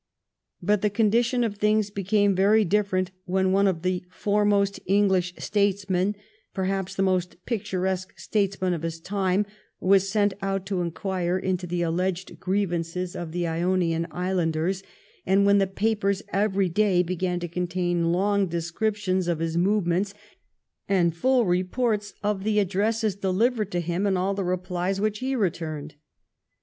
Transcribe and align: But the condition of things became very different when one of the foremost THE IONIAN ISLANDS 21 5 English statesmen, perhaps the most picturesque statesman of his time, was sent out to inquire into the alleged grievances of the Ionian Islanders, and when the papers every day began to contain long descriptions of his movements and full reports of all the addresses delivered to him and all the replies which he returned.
But 0.63 0.81
the 0.81 0.89
condition 0.89 1.43
of 1.43 1.57
things 1.57 1.91
became 1.91 2.33
very 2.33 2.65
different 2.65 3.11
when 3.25 3.51
one 3.51 3.67
of 3.67 3.83
the 3.83 4.03
foremost 4.09 4.83
THE 4.83 4.93
IONIAN 4.93 5.05
ISLANDS 5.11 5.31
21 5.33 5.33
5 5.33 5.33
English 5.35 5.45
statesmen, 5.45 6.15
perhaps 6.55 6.95
the 6.95 7.03
most 7.03 7.45
picturesque 7.45 8.17
statesman 8.17 8.73
of 8.73 8.81
his 8.81 8.99
time, 8.99 9.45
was 9.79 10.09
sent 10.09 10.33
out 10.41 10.65
to 10.65 10.81
inquire 10.81 11.37
into 11.37 11.67
the 11.67 11.83
alleged 11.83 12.39
grievances 12.39 13.15
of 13.15 13.31
the 13.31 13.45
Ionian 13.45 14.07
Islanders, 14.09 14.81
and 15.23 15.45
when 15.45 15.59
the 15.59 15.67
papers 15.67 16.23
every 16.33 16.67
day 16.67 17.03
began 17.03 17.39
to 17.39 17.47
contain 17.47 18.11
long 18.11 18.47
descriptions 18.47 19.27
of 19.27 19.37
his 19.37 19.55
movements 19.55 20.15
and 20.89 21.15
full 21.15 21.45
reports 21.45 22.15
of 22.23 22.37
all 22.37 22.43
the 22.43 22.57
addresses 22.57 23.15
delivered 23.15 23.71
to 23.71 23.79
him 23.79 24.07
and 24.07 24.17
all 24.17 24.33
the 24.33 24.43
replies 24.43 24.99
which 24.99 25.19
he 25.19 25.35
returned. 25.35 25.93